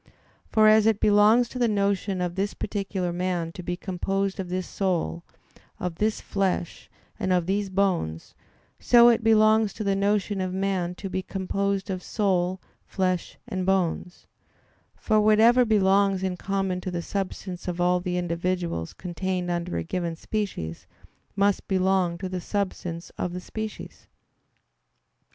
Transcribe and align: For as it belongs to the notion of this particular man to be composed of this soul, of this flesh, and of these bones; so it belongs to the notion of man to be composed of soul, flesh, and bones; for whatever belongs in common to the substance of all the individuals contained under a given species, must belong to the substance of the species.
For 0.49 0.67
as 0.67 0.87
it 0.87 0.99
belongs 0.99 1.47
to 1.49 1.59
the 1.59 1.67
notion 1.67 2.21
of 2.21 2.33
this 2.33 2.55
particular 2.55 3.13
man 3.13 3.51
to 3.51 3.61
be 3.61 3.77
composed 3.77 4.39
of 4.39 4.49
this 4.49 4.65
soul, 4.67 5.23
of 5.79 5.97
this 5.97 6.19
flesh, 6.21 6.89
and 7.19 7.31
of 7.31 7.45
these 7.45 7.69
bones; 7.69 8.33
so 8.79 9.09
it 9.09 9.23
belongs 9.23 9.73
to 9.73 9.83
the 9.83 9.95
notion 9.95 10.41
of 10.41 10.55
man 10.55 10.95
to 10.95 11.07
be 11.07 11.21
composed 11.21 11.91
of 11.91 12.01
soul, 12.01 12.59
flesh, 12.87 13.37
and 13.47 13.63
bones; 13.63 14.25
for 14.95 15.21
whatever 15.21 15.65
belongs 15.65 16.23
in 16.23 16.35
common 16.35 16.81
to 16.81 16.89
the 16.89 17.03
substance 17.03 17.67
of 17.67 17.79
all 17.79 17.99
the 17.99 18.17
individuals 18.17 18.93
contained 18.93 19.51
under 19.51 19.77
a 19.77 19.83
given 19.83 20.15
species, 20.15 20.87
must 21.35 21.67
belong 21.67 22.17
to 22.17 22.27
the 22.27 22.41
substance 22.41 23.11
of 23.19 23.33
the 23.33 23.39
species. 23.39 24.07